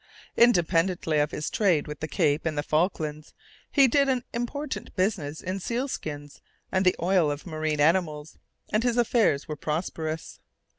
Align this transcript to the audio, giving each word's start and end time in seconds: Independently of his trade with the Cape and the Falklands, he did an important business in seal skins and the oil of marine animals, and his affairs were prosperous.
Independently 0.35 1.19
of 1.19 1.29
his 1.29 1.51
trade 1.51 1.85
with 1.85 1.99
the 1.99 2.07
Cape 2.07 2.47
and 2.47 2.57
the 2.57 2.63
Falklands, 2.63 3.35
he 3.69 3.87
did 3.87 4.09
an 4.09 4.23
important 4.33 4.95
business 4.95 5.41
in 5.41 5.59
seal 5.59 5.87
skins 5.87 6.41
and 6.71 6.83
the 6.83 6.95
oil 6.99 7.29
of 7.29 7.45
marine 7.45 7.79
animals, 7.79 8.39
and 8.73 8.81
his 8.81 8.97
affairs 8.97 9.47
were 9.47 9.55
prosperous. 9.55 10.39